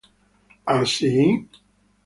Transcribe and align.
Ah 0.73 0.83
sì?... 0.93 1.13